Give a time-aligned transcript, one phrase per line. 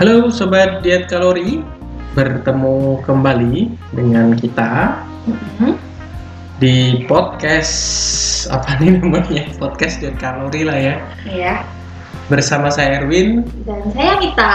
[0.00, 1.60] Halo Sobat Diet Kalori,
[2.16, 3.56] bertemu kembali
[3.92, 4.96] dengan kita
[5.28, 5.72] Mhm.
[6.56, 7.74] di podcast
[8.48, 11.54] apa nih namanya podcast Diet Kalori lah ya Iya.
[12.26, 14.54] bersama saya Erwin Dan saya Mita.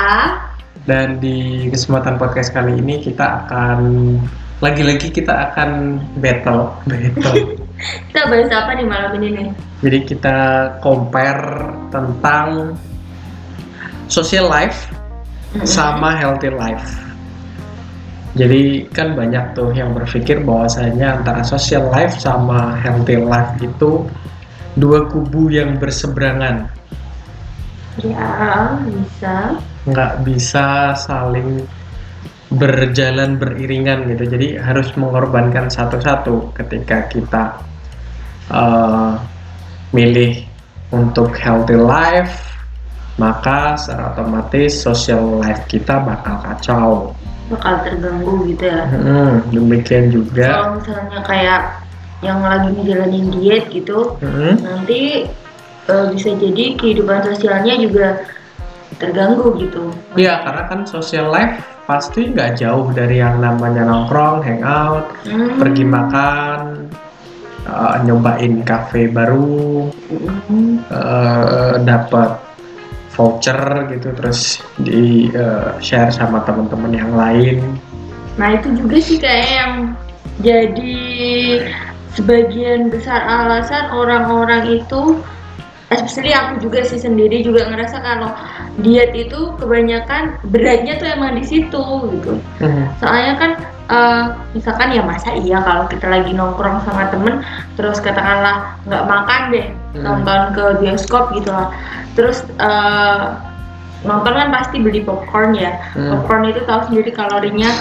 [0.85, 3.79] dan di kesempatan podcast kali ini kita akan
[4.59, 7.57] lagi-lagi kita akan battle battle
[8.09, 9.47] Kita bahas apa nih malam ini nih?
[9.81, 10.37] jadi kita
[10.79, 12.73] compare tentang
[14.07, 14.89] social life.
[15.63, 17.05] Sama healthy life.
[18.35, 24.03] Jadi kan banyak tuh yang berpikir bahwasanya antara social life sama healthy life itu
[24.75, 26.67] dua kubu yang berseberangan,
[28.03, 29.55] Ya, bisa.
[29.87, 31.63] nggak bisa saling
[32.51, 34.27] berjalan beriringan gitu.
[34.35, 37.43] Jadi harus mengorbankan satu-satu ketika kita
[38.51, 39.15] uh,
[39.95, 40.43] milih
[40.91, 42.44] untuk healthy life,
[43.15, 46.89] maka secara otomatis social life kita bakal kacau.
[47.47, 48.83] Bakal terganggu gitu ya.
[48.89, 50.47] Hmm, demikian juga.
[50.49, 51.61] Kalau misalnya kayak
[52.23, 55.29] yang lagi ngejalanin diet gitu, Hmm, nanti
[55.85, 58.25] eh, bisa jadi kehidupan sosialnya juga
[58.97, 59.93] terganggu gitu.
[60.17, 65.61] Iya, karena kan social life pasti nggak jauh dari yang namanya nongkrong, hangout, Hmm.
[65.61, 66.89] pergi makan,
[67.69, 69.85] uh, nyobain cafe baru,
[70.49, 70.81] Hmm.
[70.89, 72.41] uh, dapat
[73.15, 77.79] voucher gitu, terus di uh, share sama teman-teman yang lain.
[78.35, 79.73] Nah itu juga sih kayak yang
[80.43, 80.99] jadi
[82.15, 85.19] sebagian besar alasan orang-orang itu
[85.93, 88.31] especially aku juga sih sendiri juga ngerasa kalau
[88.81, 91.83] diet itu kebanyakan beratnya tuh emang di situ
[92.19, 93.51] gitu Hmm, soalnya kan
[93.87, 97.41] eh, misalkan ya masa iya kalau kita lagi nongkrong sama temen
[97.73, 100.03] terus katakanlah nggak makan deh Hmm.
[100.03, 101.71] nonton ke bioskop gitu lah
[102.13, 103.23] terus eh,
[104.03, 106.11] nonton kan pasti beli popcorn ya Hmm.
[106.11, 107.71] popcorn itu tahu sendiri kalorinya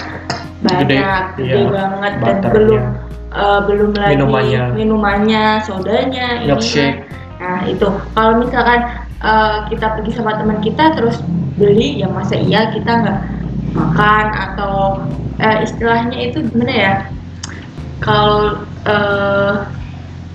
[0.65, 1.69] Gede, banyak gede, iya.
[1.69, 2.83] banget dan belum
[3.35, 4.63] eh, belum lagi Minumannya.
[4.73, 6.27] minumannya sodanya.
[6.41, 7.05] Milkshake.
[7.37, 7.85] nah itu
[8.15, 8.81] kalau misalkan
[9.19, 11.19] eh, kita pergi sama teman kita terus
[11.55, 13.19] beli ya masa iya kita nggak
[13.75, 15.03] makan atau
[15.43, 16.95] eh, istilahnya itu gimana ya?
[18.01, 19.55] Kalau eh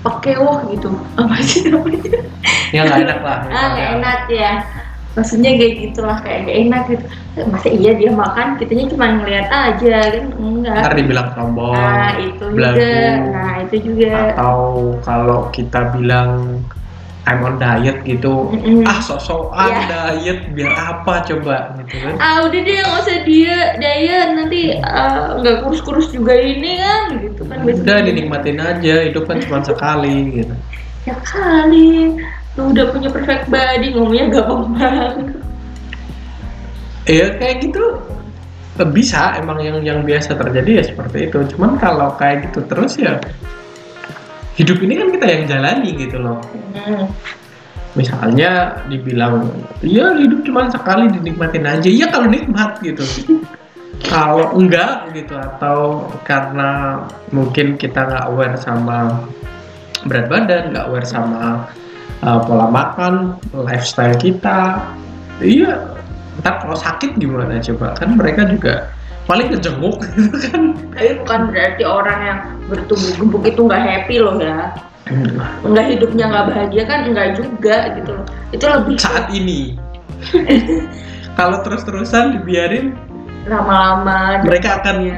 [0.03, 0.89] pekewuh gitu.
[1.19, 2.19] Apa sih namanya?
[2.69, 3.39] Ya nggak enak lah.
[3.49, 4.53] ah nggak enak ya.
[5.17, 7.05] Maksudnya kayak gitulah kayak gak enak gitu.
[7.49, 8.55] Masa iya dia makan?
[8.61, 10.25] Kitanya cuma ngeliat aja kan?
[10.37, 10.79] Enggak.
[10.85, 12.93] Ntar dibilang sombong, nah itu belagu, juga
[13.33, 14.13] nah itu juga.
[14.37, 14.59] Atau
[15.01, 16.61] kalau kita bilang
[17.29, 18.81] I'm on diet gitu, Mm-mm.
[18.83, 19.85] ah sok-sokan Iya.
[20.17, 22.13] diet biar apa coba gitu kan?
[22.17, 27.41] ah udah deh nggak usah dia diet nanti ah, nggak kurus-kurus juga ini kan gitu
[27.45, 28.01] kan Udah biasanya.
[28.03, 30.55] dinikmatin aja, hidup kan cuma sekali gitu.
[31.05, 32.17] ya kali
[32.57, 35.13] lu udah punya perfect body ngomongnya gampang banget
[37.05, 37.83] Iya kayak gitu
[38.75, 41.39] eh, bisa emang yang yang biasa terjadi ya seperti itu.
[41.51, 43.17] Cuman kalau kayak gitu terus ya
[44.59, 46.43] hidup ini kan kita yang jalani gitu loh.
[46.75, 47.07] Hmm.
[47.95, 49.49] Misalnya dibilang
[49.81, 51.87] ya hidup cuma sekali dinikmatin aja.
[51.87, 53.01] Ya kalau nikmat gitu.
[54.11, 57.03] kalau enggak gitu atau karena
[57.35, 59.27] mungkin kita nggak aware sama
[60.07, 61.67] berat badan, nggak aware sama
[62.23, 64.79] uh, pola makan, lifestyle kita,
[65.43, 65.99] iya
[66.39, 68.87] ntar kalau sakit gimana coba kan mereka juga
[69.29, 70.61] paling kejenguk gitu kan.
[70.97, 74.73] Tapi bukan berarti orang yang bertubuh gemuk itu nggak happy loh ya.
[75.61, 78.25] Nggak hidupnya nggak bahagia kan nggak juga gitu loh.
[78.49, 79.77] Itu lebih saat ini.
[81.39, 82.97] Kalau terus-terusan dibiarin
[83.47, 85.13] lama-lama mereka akan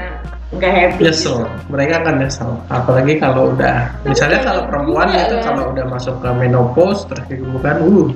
[0.52, 1.48] nggak happy nyesel.
[1.72, 2.52] Mereka akan nyesel.
[2.68, 5.44] Apalagi kalau udah misalnya kalau perempuan Iya, itu kan?
[5.56, 8.08] kalau udah masuk ke menopause terus kegemukan uh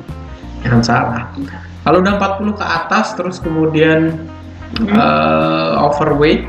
[0.62, 1.24] jangan salah.
[1.82, 4.18] Kalau udah 40 ke atas terus kemudian
[4.76, 4.92] Hmm.
[4.92, 6.44] eh, overweight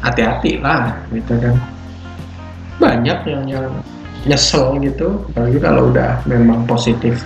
[0.00, 1.54] hati-hati lah gitu kan
[2.80, 3.66] banyak yang yang
[4.26, 7.22] nyesel gitu apalagi kalau udah memang positif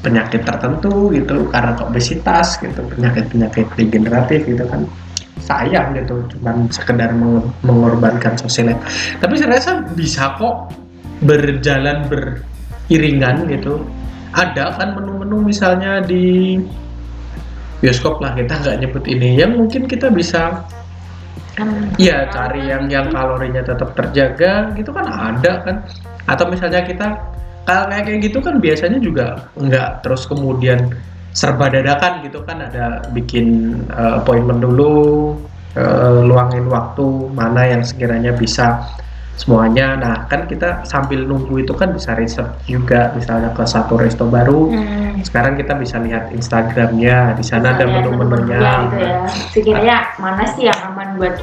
[0.00, 4.88] penyakit tertentu gitu karena obesitas gitu penyakit-penyakit degeneratif gitu kan
[5.40, 8.82] sayang gitu cuman sekedar meng- mengorbankan sosial life.
[9.20, 10.72] tapi saya rasa bisa kok
[11.24, 13.84] berjalan beriringan gitu
[14.32, 16.56] ada kan menu-menu misalnya di
[17.80, 20.64] bioskop lah kita nggak nyebut ini yang mungkin kita bisa
[21.58, 21.92] Hmm.
[22.00, 25.76] Iya, cari yang yang kalorinya tetap terjaga gitu kan ada kan.
[26.24, 27.18] Atau misalnya kita
[27.68, 29.26] kalau kayak kayak gitu kan biasanya juga
[29.58, 30.94] nggak terus kemudian
[31.36, 35.36] serba dadakan gitu kan ada bikin eh, appointment dulu,
[35.76, 38.80] eh, luangin waktu mana yang sekiranya bisa
[39.36, 39.96] semuanya.
[39.96, 44.70] Nah, kan kita sambil nunggu itu kan bisa research juga, misalnya ke satu resto baru.
[44.70, 45.22] Hmm.
[45.22, 48.60] Sekarang kita bisa lihat Instagramnya, di sana ada menu-menunya.
[48.88, 49.18] gitu ya.
[49.52, 51.36] Sekiranya mana sih yang aman buat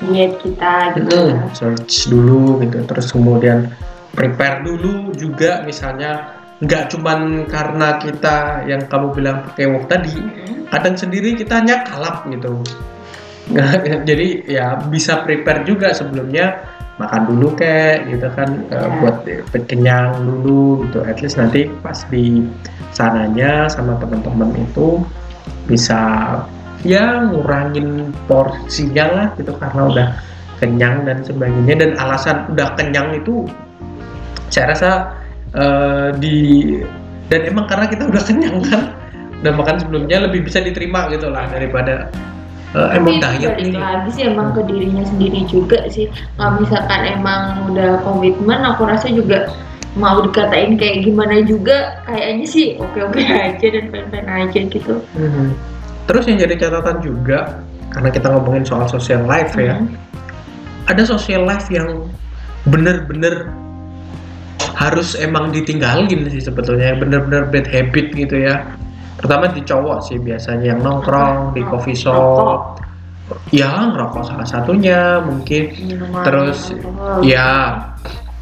[0.00, 1.36] diet kita gitu.
[1.36, 3.68] Mm, search dulu gitu, terus kemudian
[4.16, 10.68] prepare dulu juga, misalnya nggak cuman karena kita yang kamu bilang pakai wok tadi, Mm-mm.
[10.72, 12.64] kadang sendiri kita hanya kalap gitu.
[14.08, 16.60] Jadi ya bisa prepare juga sebelumnya
[17.00, 18.92] makan dulu kayak gitu kan eh, Ya.
[19.00, 19.16] buat
[19.64, 21.00] kenyang dulu gitu.
[21.08, 22.44] At least nanti pas di
[22.92, 25.00] sananya sama teman-teman itu
[25.64, 26.00] bisa
[26.84, 30.08] ya ngurangin porsinya lah gitu karena udah
[30.60, 33.48] kenyang dan sebagainya dan alasan udah kenyang itu
[34.52, 34.90] saya rasa
[35.56, 36.36] eh, di
[37.30, 38.92] dan emang karena kita udah kenyang kan
[39.40, 42.12] udah makan sebelumnya lebih bisa diterima gitu lah daripada
[42.72, 46.06] emang Tapi diet balik nih lagi sih emang ke dirinya sendiri juga sih.
[46.38, 49.50] Kalau misalkan emang udah komitmen, aku rasa juga
[49.98, 53.18] mau dikatain kayak gimana juga kayaknya sih oke-oke
[53.50, 54.94] aja dan fine-fine aja gitu.
[55.18, 55.50] Mhm.
[56.06, 57.58] terus yang jadi catatan juga
[57.90, 59.94] karena kita ngomongin soal social life ya Mhm.
[60.86, 62.06] ada social life yang
[62.66, 63.50] bener-bener
[64.78, 68.62] harus emang ditinggalin sih sebetulnya bener-bener bad habit gitu ya
[69.20, 72.80] pertama di cowok sih biasanya yang nongkrong di coffee shop.
[73.54, 75.70] Ya ngerokok salah satunya mungkin.
[75.86, 77.22] Minuman, Terus, alkohol.
[77.22, 77.78] ya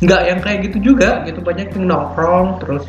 [0.01, 1.27] nggak yang kayak gitu juga.
[1.27, 2.89] Gitu banyak yang nongkrong terus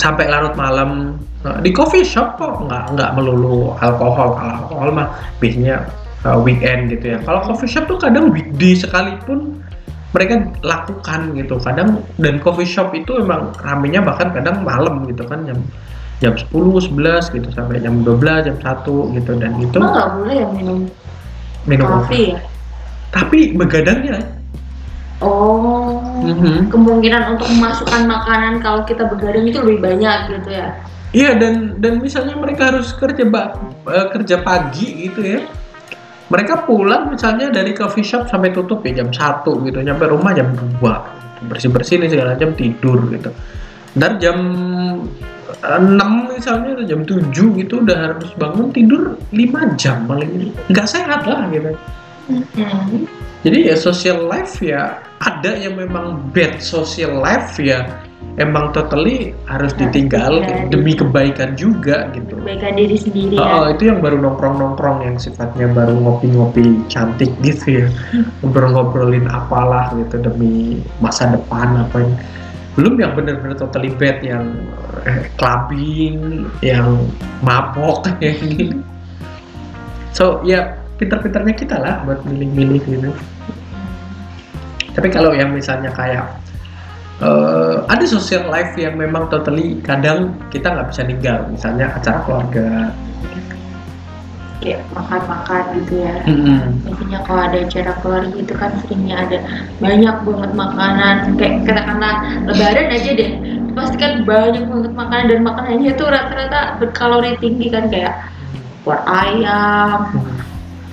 [0.00, 1.20] sampai larut malam.
[1.44, 4.38] Nah, di coffee shop kok nggak nggak melulu alkohol.
[4.38, 5.08] Kalau alkohol mah
[5.44, 5.84] biasanya
[6.24, 7.18] uh, weekend gitu ya.
[7.20, 9.60] Kalau coffee shop tuh kadang weekday sekalipun
[10.16, 11.60] mereka lakukan gitu.
[11.60, 15.60] Kadang dan coffee shop itu emang ramenya bahkan kadang malam gitu kan jam
[16.24, 16.48] jam 10,
[16.80, 20.78] 11 gitu sampai jam 12, jam 1 gitu dan itu Emang nggak boleh ya minum
[21.68, 22.40] minum kopi ya?
[23.12, 24.24] tapi begadangnya
[25.22, 26.68] Oh, Mhm.
[26.68, 30.68] kemungkinan untuk memasukkan makanan kalau kita begadang itu lebih banyak gitu ya?
[31.14, 33.54] Iya dan dan misalnya mereka harus kerja ba-
[33.86, 35.40] eh, kerja pagi gitu ya.
[36.28, 40.50] Mereka pulang misalnya dari coffee shop sampai tutup ya jam 1 gitu, nyampe rumah jam
[40.52, 41.06] 2.
[41.46, 43.30] Bersih-bersih nih segala jam tidur gitu.
[43.94, 44.36] Ntar jam
[45.64, 51.24] 6 misalnya atau jam 7 gitu udah harus bangun tidur 5 jam paling nggak sehat
[51.24, 51.72] lah gitu.
[52.28, 53.04] Hmm.
[53.44, 57.84] Jadi ya social life ya ada yang memang bad social life ya
[58.40, 60.72] emang totally harus ditinggal ditinggalin.
[60.72, 62.40] demi kebaikan juga gitu.
[62.40, 63.76] Kebaikan diri sendiri Oh, ya.
[63.76, 67.86] itu yang baru nongkrong-nongkrong yang sifatnya baru ngopi-ngopi cantik gitu ya.
[68.42, 72.14] Ngobrol-ngobrolin apalah gitu demi masa depan apa yang
[72.74, 74.50] belum yang bener-bener totally bad yang
[75.06, 77.06] eh, clubbing, yang
[77.40, 78.82] mabok kayak gini.
[80.14, 83.10] So, ya pinter-pinternya kita lah buat milih-milih gitu.
[84.94, 86.26] Tapi kalau yang misalnya kayak
[87.22, 92.90] eh, ada social life yang memang totally kadang kita nggak bisa ninggal, misalnya acara keluarga.
[94.64, 96.14] Kayak makan-makan gitu ya.
[96.88, 99.38] Biasanya kalau ada acara keluarga itu kan seringnya ada
[99.76, 102.14] banyak banget makanan kayak katakanlah
[102.48, 103.30] lebaran aja deh
[103.76, 108.14] pasti kan banyak banget makanan dan makanannya tuh rata-rata berkalori tinggi kan kayak
[108.88, 110.00] kuah ayam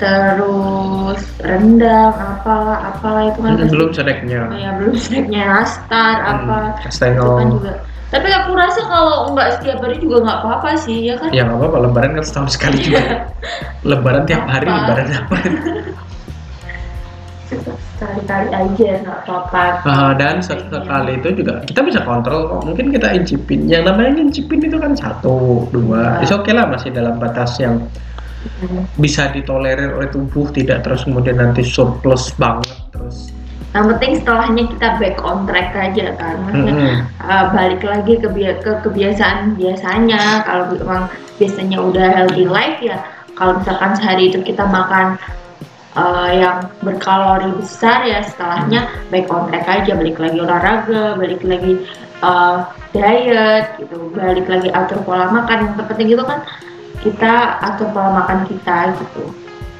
[0.02, 4.42] terus rendang apalah apalah itu kan belum snacknya.
[4.58, 7.38] Ya belum snacknya nastar apa Hmm, itu kan Kastengel.
[7.54, 7.74] juga
[8.12, 11.58] tapi aku rasa kalau nggak setiap hari juga nggak apa-apa sih ya kan Ya nggak
[11.58, 13.32] apa-apa, lebaran kan setahun sekali juga.
[13.90, 14.76] lebaran tiap hari, Apa?
[14.84, 15.36] lebaran apa?
[18.02, 22.62] sekali-kali aja nggak apa-apa Ah, dan sekali itu juga kita bisa kontrol kok.
[22.66, 23.70] Mungkin kita incipin.
[23.70, 26.18] Yang namanya incipin itu kan satu, dua.
[26.20, 26.26] Iya.
[26.26, 27.80] Itu oke lah masih dalam batas yang
[28.42, 28.90] Hmm.
[28.98, 33.30] bisa ditolerir oleh tubuh, tidak terus kemudian nanti surplus banget terus.
[33.72, 36.36] Yang penting setelahnya kita back on track aja kan.
[36.44, 36.98] Maksudnya Mm-mm.
[37.24, 38.28] uh, balik lagi ke,
[38.60, 40.44] ke kebiasaan biasanya.
[40.44, 41.08] Kalau memang
[41.40, 43.00] biasanya udah healthy life ya.
[43.40, 45.16] Kalau misalkan sehari itu kita makan
[45.96, 49.96] uh, yang berkalori besar ya setelahnya back on track aja.
[49.96, 51.74] Balik lagi olahraga, balik lagi
[52.20, 55.72] uh, diet gitu, balik lagi atur pola makan.
[55.72, 56.40] Yang terpenting itu kan
[57.00, 59.24] kita atur pola makan kita gitu.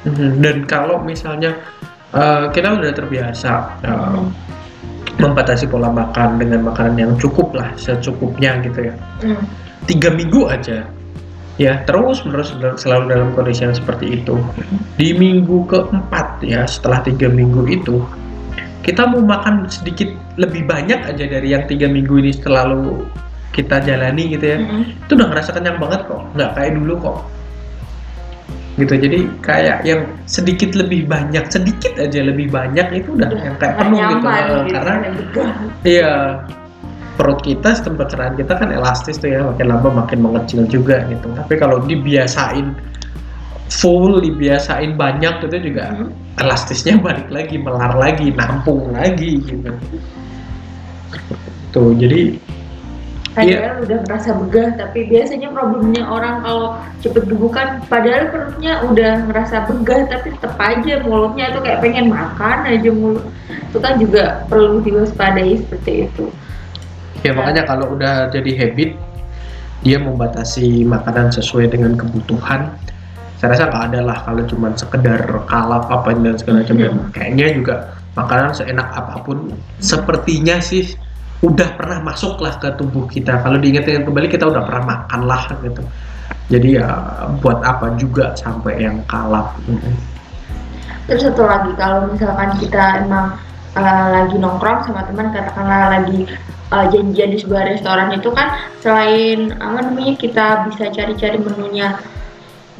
[0.08, 0.40] Mhm.
[0.40, 1.60] Dan kalau misalnya
[2.12, 3.52] eh, kita udah terbiasa
[3.84, 4.28] Hmm.
[5.20, 8.94] membatasi pola makan dengan makanan yang cukup lah, secukupnya gitu ya.
[9.22, 9.44] Hmm.
[9.84, 10.88] Tiga minggu aja,
[11.60, 14.40] ya terus menerus selalu dalam kondisi yang seperti itu.
[14.96, 18.00] Di minggu keempat ya, setelah tiga minggu itu,
[18.82, 23.04] kita mau makan sedikit lebih banyak aja dari yang tiga minggu ini selalu
[23.52, 24.58] kita jalani gitu ya.
[24.58, 24.84] Hmm.
[25.06, 27.18] Itu udah ngerasa kenyang banget kok, nggak kayak dulu kok.
[28.80, 28.94] Gitu.
[28.96, 34.00] Jadi kayak yang sedikit lebih banyak sedikit aja lebih banyak itu udah yang kayak penuh
[34.00, 34.94] gitu, nyaman Eh, gitu, karena
[35.84, 36.12] iya
[37.20, 41.28] perut kita sistem pencernaan kita kan elastis tuh ya makin lama makin mengecil juga gitu.
[41.36, 42.72] Tapi kalau dibiasain
[43.68, 46.08] full dibiasain banyak itu juga Hmm.
[46.40, 49.68] elastisnya balik lagi melar lagi nampung lagi gitu.
[51.72, 52.36] Tuh jadi
[53.32, 53.82] Padahal Iya.
[53.88, 60.00] udah merasa begah, tapi biasanya problemnya orang kalau cepet gebukan, padahal perutnya udah ngerasa begah,
[60.12, 63.24] tapi tetap aja mulutnya itu kayak pengen makan aja mulut.
[63.72, 66.28] Itu kan juga perlu diwaspadai seperti itu.
[67.22, 68.98] ya makanya kalau udah jadi habit
[69.86, 72.74] dia membatasi makanan sesuai dengan kebutuhan
[73.38, 77.46] saya rasa nggak ada lah kalau cuma sekedar kalap apa dan segala macam Dan kayaknya
[77.54, 77.74] juga
[78.14, 80.94] makanan seenak apa pun sepertinya sih
[81.42, 83.42] udah pernah masuk lah ke tubuh kita.
[83.42, 85.82] Kalau diingat-ingat kembali kita udah pernah makan lah gitu.
[86.48, 86.86] Jadi ya
[87.42, 89.58] buat apa juga sampai yang kalap.
[91.10, 93.34] Terus satu lagi kalau misalkan kita emang
[93.74, 96.30] uh, lagi nongkrong sama teman katakanlah lagi
[96.70, 101.98] uh, janjian di sebuah restoran itu kan selain apa namanya kita bisa cari-cari menunya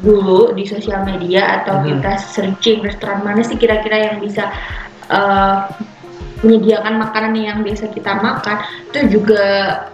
[0.03, 1.85] dulu di sosial media atau Mhm.
[1.87, 4.51] kita searching restoran mana sih kira-kira yang bisa
[5.11, 5.67] uh,
[6.43, 8.57] menyediakan makanan yang biasa kita makan.
[8.91, 9.43] Itu juga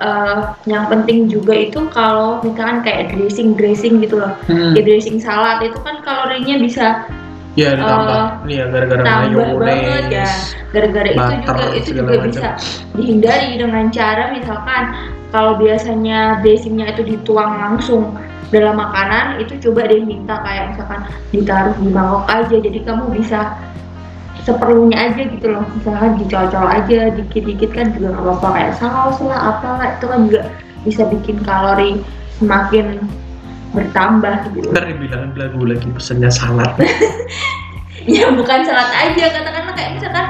[0.02, 4.34] uh, yang penting juga itu kalau misalkan kayak dressing dressing gitu loh.
[4.50, 4.74] Hmm.
[4.76, 7.06] kayak dressing salad itu kan kalorinya bisa
[7.58, 10.28] ya ditambah nih ya gara-gara tambah banget ya.
[10.70, 12.26] gara-gara itu juga itu juga macam.
[12.30, 12.50] bisa
[12.94, 14.84] dihindari dengan cara misalkan
[15.34, 18.16] kalau biasanya dressingnya itu dituang langsung
[18.50, 22.56] dalam makanan itu coba deh minta kayak misalkan ditaruh di mangkok aja.
[22.58, 23.54] Jadi kamu bisa
[24.50, 25.66] seperlunya aja gitu loh.
[25.78, 28.48] Misalkan dicocol aja dikit-dikit kan juga nggak apa-apa.
[28.58, 30.42] Kayak saus lah apalah itu kan juga
[30.82, 32.02] bisa bikin kalori
[32.42, 33.06] semakin
[33.78, 34.74] bertambah gitu.
[34.74, 36.74] Ntar dibilang lagu lagi pesennya salad.
[38.08, 39.26] Ya bukan salad aja.
[39.28, 40.26] Katakanlah kayak misalkan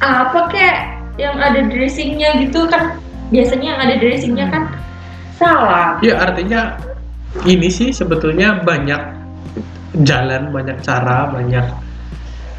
[0.00, 2.96] apa kayak yang ada dressingnya gitu kan.
[3.34, 4.62] Biasanya yang ada dressingnya kan
[5.36, 6.00] salad.
[6.00, 6.78] Ya artinya
[7.42, 9.02] ini sih sebetulnya banyak
[10.06, 11.66] jalan, banyak cara, banyak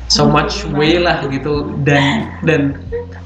[0.08, 1.72] so much way lah gitu.
[1.84, 2.78] Dan dan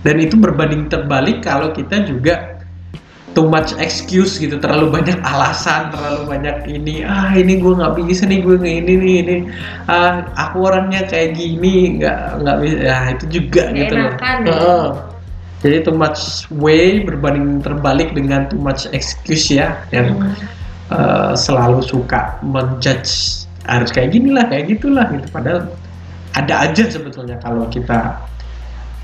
[0.04, 2.58] dan itu berbanding terbalik kalau kita juga
[3.36, 4.58] too much excuse gitu.
[4.58, 8.94] Terlalu banyak alasan terlalu banyak ini ah ini gue nggak bisa nih gue nggak ini
[8.98, 9.36] nih ini.
[9.86, 12.78] Ah aku orangnya kayak gini nggak nggak bisa.
[12.82, 14.12] Ya itu juga gitu loh.
[14.14, 14.54] Enakan ya.
[14.54, 14.88] Heeh.
[15.58, 20.34] jadi too much way berbanding terbalik dengan too much excuse ya yang Hmm.
[20.94, 23.44] uh, selalu suka menjudge.
[23.68, 25.28] Harus kayak gini lah kayak gitulah gitu.
[25.34, 25.68] Padahal
[26.38, 28.14] ada aja sebetulnya kalau kita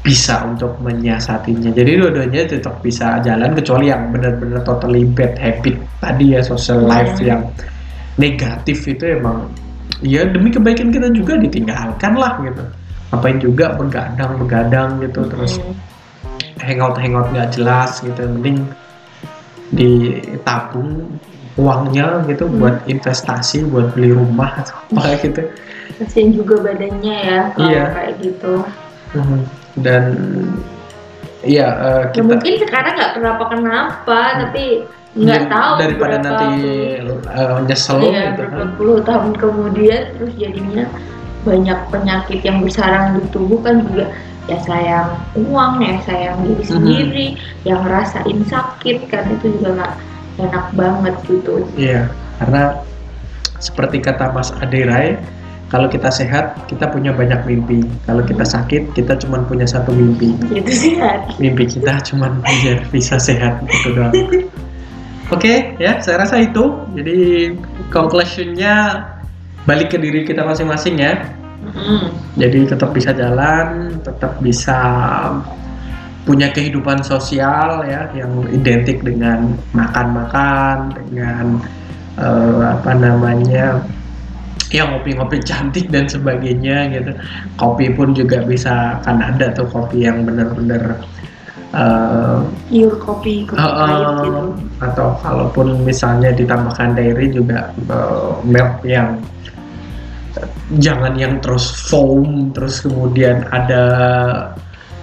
[0.03, 1.71] bisa untuk menyiasatinya.
[1.71, 7.17] Jadi dua-duanya tetap bisa jalan kecuali yang benar-benar totally bad habit tadi ya social life
[7.17, 7.25] Hmm.
[7.25, 7.41] yang
[8.19, 9.47] negatif itu emang
[10.03, 12.63] ya demi kebaikan kita juga ditinggalkan lah gitu.
[13.09, 15.57] Ngapain juga begadang begadang gitu terus
[16.59, 18.59] hangout hangout nggak jelas gitu mending
[19.73, 21.17] ditabung
[21.53, 22.57] uangnya gitu Hmm.
[22.57, 25.41] buat investasi buat beli rumah atau apa gitu
[26.01, 27.85] kasian juga badannya ya kalau Iya.
[27.93, 28.53] kayak gitu
[29.13, 29.39] Mhm.
[29.85, 30.03] dan
[31.43, 34.65] iya ya kita mungkin sekarang nggak kenapa kenapa tapi
[35.13, 36.47] nggak tahu daripada berapa nanti
[36.97, 40.85] puluh- eh, nyesel Iya, gitu kan berpuluh tahun kemudian terus jadinya
[41.43, 44.09] banyak penyakit yang bersarang di tubuh kan juga
[44.43, 46.71] ya sayang uang ya sayang diri Mhm.
[46.71, 47.25] sendiri
[47.61, 49.93] yang ngerasain sakit kan itu juga nggak
[50.39, 52.09] enak banget gitu iya
[52.41, 52.81] karena
[53.61, 55.17] seperti kata Mas Aderai
[55.73, 60.37] kalau kita sehat kita punya banyak mimpi kalau kita sakit kita cuma punya satu mimpi
[60.53, 61.41] gitu sih Hadi.
[61.41, 64.13] mimpi kita cuma biar bisa sehat itu doang.
[65.33, 66.77] Oke ya, saya rasa itu.
[66.93, 67.55] Jadi
[67.89, 69.07] conclusionnya
[69.65, 71.25] balik ke diri kita masing-masing ya.
[71.63, 72.11] Mm.
[72.37, 74.77] Jadi tetap bisa jalan, tetap bisa
[76.23, 81.59] punya kehidupan sosial ya yang identik dengan makan-makan, dengan
[82.15, 83.83] eh, apa namanya
[84.73, 87.11] ya ngopi-ngopi cantik dan sebagainya gitu.
[87.59, 91.03] Kopi pun juga bisa kan ada tuh kopi yang benar-benar
[92.69, 94.43] pure kopi kopi Uh, pahit uh, gitu
[94.77, 99.17] atau kalaupun misalnya ditambahkan dairy juga uh, milk yang
[100.37, 103.83] uh, jangan yang terus foam terus kemudian ada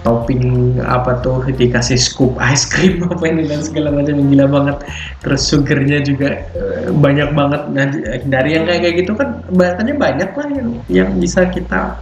[0.01, 4.77] topping apa tuh dikasih scoop ice cream apa ini dan segala macam yang gila banget
[5.21, 7.87] terus sugarnya juga uh, banyak banget nah,
[8.25, 12.01] dari yang kayak kayak gitu kan bahannya banyak lah yang yang bisa kita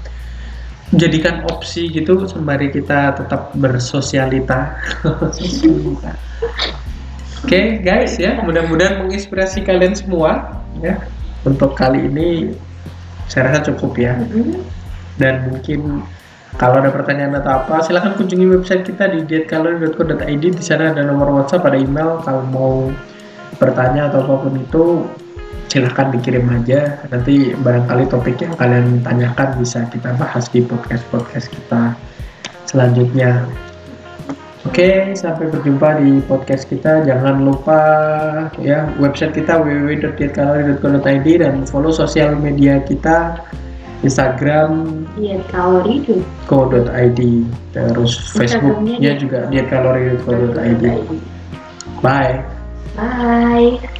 [0.95, 4.79] jadikan opsi gitu sembari kita tetap bersosialita
[5.37, 6.17] Sosialita.
[7.39, 10.99] Oke guys ya, mudah-mudahan menginspirasi kalian semua ya.
[11.47, 12.51] Untuk kali ini
[13.31, 14.59] saya rasa cukup ya Mm-mm.
[15.21, 16.03] dan mungkin
[16.59, 21.31] kalau ada pertanyaan atau apa silahkan kunjungi website kita di dietkalori.co.id di sana ada nomor
[21.31, 22.19] WhatsApp ada email.
[22.19, 22.91] Kalau mau
[23.55, 25.07] bertanya atau apa pun itu
[25.71, 26.99] silahkan dikirim aja.
[27.07, 31.95] Nanti barangkali topik yang kalian tanyakan bisa kita bahas di podcast podcast kita
[32.67, 33.47] selanjutnya.
[34.67, 37.07] Oke, sampai berjumpa di podcast kita.
[37.07, 37.81] Jangan lupa
[38.59, 43.39] ya website kita www.dietkalori.co.id dan follow sosial media kita
[44.03, 45.03] Instagram.
[45.19, 47.19] Diet kalori tuh co.id
[47.75, 50.83] terus Facebooknya Instagramnya juga dietkalori.co.id.
[51.99, 52.39] Bye.
[52.95, 53.98] bye